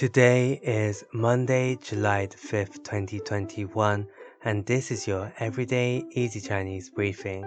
[0.00, 4.06] Today is Monday, July the 5th, 2021,
[4.44, 7.44] and this is your Everyday Easy Chinese briefing.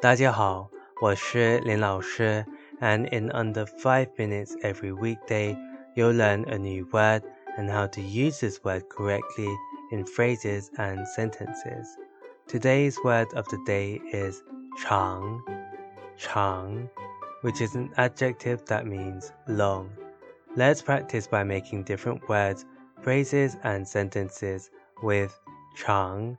[0.00, 0.70] 大家好，
[1.02, 2.44] 我是林老师,
[2.80, 5.56] and in under 5 minutes every weekday,
[5.94, 7.22] you'll learn a new word
[7.56, 9.48] and how to use this word correctly
[9.90, 11.98] in phrases and sentences.
[12.46, 14.42] Today's word of the day is
[14.82, 15.42] 长,
[16.18, 16.88] 长,
[17.42, 19.90] which is an adjective that means long.
[20.56, 22.64] Let's practice by making different words,
[23.02, 24.70] phrases, and sentences
[25.02, 25.38] with
[25.76, 26.36] 长.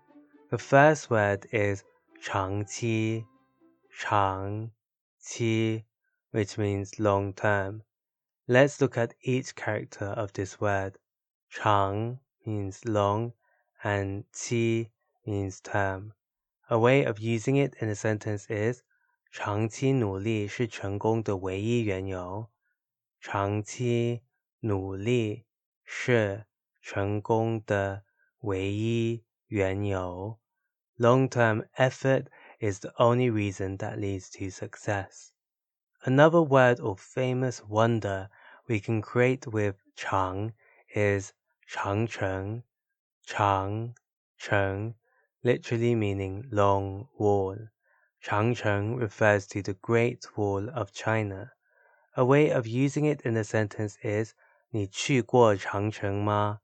[0.50, 1.84] The first word is
[2.22, 3.26] 长期,
[4.00, 4.72] 长
[5.22, 5.84] 期,
[6.32, 7.84] which means long term.
[8.48, 10.98] Let's look at each character of this word.
[11.50, 13.34] 长 means long
[13.84, 14.90] and 期
[15.26, 16.14] means term.
[16.70, 18.84] A way of using it in a sentence is
[19.32, 22.50] 长期努力是成功的唯一缘由。
[23.20, 24.24] 长期
[24.60, 25.46] 努力
[25.84, 26.46] 是
[26.82, 28.04] 成功的
[28.40, 30.40] 唯一缘由。
[30.98, 32.28] Long-term effort
[32.60, 35.32] is the only reason that leads to success.
[36.04, 38.30] Another word or famous wonder
[38.68, 40.54] we can create with 长
[40.94, 41.32] is
[41.68, 42.64] 长城,
[43.26, 43.94] 长
[44.38, 44.96] 城,
[45.42, 47.70] literally meaning long wall.
[48.24, 51.52] Changcheng refers to the Great Wall of China.
[52.16, 54.34] A way of using it in a sentence is
[54.70, 56.60] 你去过长城吗？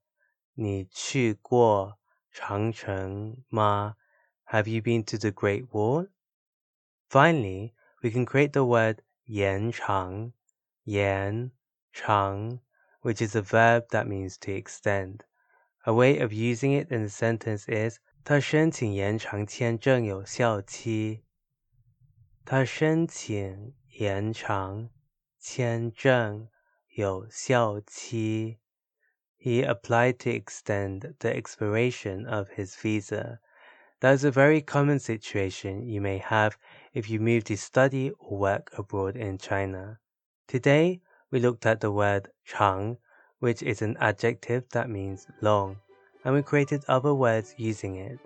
[0.54, 1.98] 你去过
[2.32, 3.96] 长城吗？
[4.46, 6.08] Have you been to the Great Wall?
[7.10, 10.34] Finally, we can create the word 延长,
[10.86, 11.52] 延
[11.94, 12.60] 长,
[13.02, 15.22] which is a verb that means to extend.
[15.84, 21.24] A way of using it in a sentence is 他申请延长签证有效期。
[22.46, 24.90] 他申请延长
[25.42, 26.48] 签证
[26.96, 28.60] 有效期。
[29.40, 33.40] He applied to extend the expiration of his visa.
[34.00, 36.58] That's a very common situation you may have
[36.94, 40.00] if you move to study or work abroad in China.
[40.48, 41.02] Today,
[41.32, 42.98] we looked at the word 长,
[43.40, 45.78] which is an adjective that means long,
[46.24, 48.20] and we created other words using it.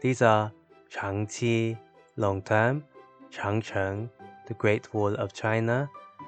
[0.00, 0.52] These are
[0.90, 1.76] 长期,
[2.16, 2.84] long term,
[3.30, 4.08] 长城,
[4.46, 5.88] the Great Wall of China,